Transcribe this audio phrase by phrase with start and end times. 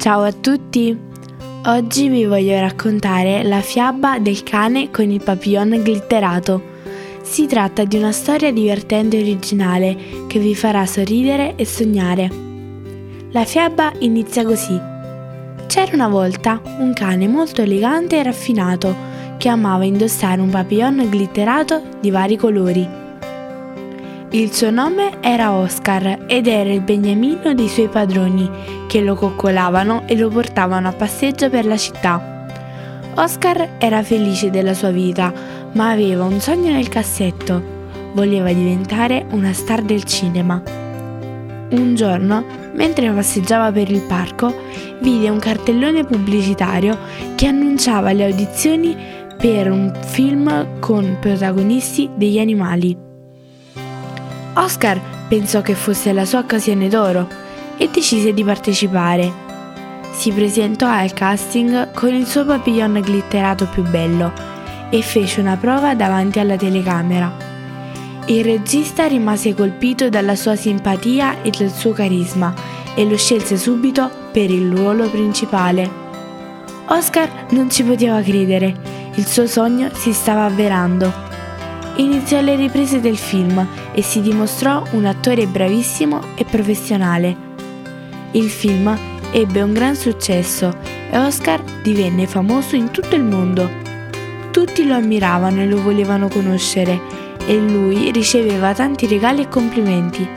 [0.00, 0.98] Ciao a tutti!
[1.66, 6.62] Oggi vi voglio raccontare la fiaba del cane con il papillon glitterato.
[7.20, 12.30] Si tratta di una storia divertente e originale che vi farà sorridere e sognare.
[13.32, 14.80] La fiaba inizia così.
[15.66, 18.96] C'era una volta un cane molto elegante e raffinato
[19.36, 23.09] che amava indossare un papillon glitterato di vari colori.
[24.32, 28.48] Il suo nome era Oscar ed era il beniamino dei suoi padroni,
[28.86, 32.46] che lo coccolavano e lo portavano a passeggio per la città.
[33.16, 35.32] Oscar era felice della sua vita,
[35.72, 37.60] ma aveva un sogno nel cassetto.
[38.12, 40.62] Voleva diventare una star del cinema.
[41.70, 42.44] Un giorno,
[42.74, 44.54] mentre passeggiava per il parco,
[45.00, 46.96] vide un cartellone pubblicitario
[47.34, 48.96] che annunciava le audizioni
[49.36, 53.09] per un film con protagonisti degli animali.
[54.60, 57.26] Oscar pensò che fosse la sua occasione d'oro
[57.78, 59.48] e decise di partecipare.
[60.12, 64.30] Si presentò al casting con il suo papillon glitterato più bello
[64.90, 67.48] e fece una prova davanti alla telecamera.
[68.26, 72.52] Il regista rimase colpito dalla sua simpatia e dal suo carisma
[72.94, 75.90] e lo scelse subito per il ruolo principale.
[76.88, 78.74] Oscar non ci poteva credere,
[79.14, 81.28] il suo sogno si stava avverando
[81.96, 87.48] iniziò le riprese del film e si dimostrò un attore bravissimo e professionale.
[88.32, 88.96] Il film
[89.32, 90.74] ebbe un gran successo
[91.10, 93.68] e Oscar divenne famoso in tutto il mondo.
[94.50, 97.00] Tutti lo ammiravano e lo volevano conoscere
[97.46, 100.28] e lui riceveva tanti regali e complimenti.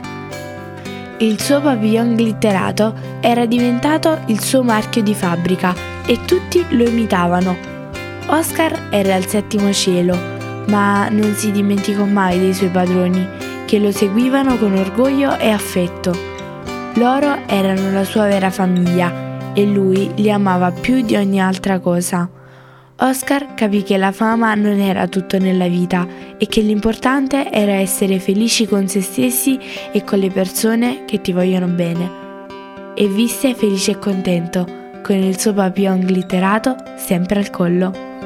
[1.18, 5.74] Il suo papillon glitterato era diventato il suo marchio di fabbrica
[6.06, 7.56] e tutti lo imitavano.
[8.26, 10.33] Oscar era al settimo cielo
[10.66, 13.26] ma non si dimenticò mai dei suoi padroni,
[13.66, 16.12] che lo seguivano con orgoglio e affetto.
[16.94, 22.28] Loro erano la sua vera famiglia e lui li amava più di ogni altra cosa.
[22.96, 26.06] Oscar capì che la fama non era tutto nella vita
[26.38, 29.58] e che l'importante era essere felici con se stessi
[29.90, 32.22] e con le persone che ti vogliono bene.
[32.94, 34.64] E visse felice e contento,
[35.02, 38.23] con il suo papillon glitterato sempre al collo.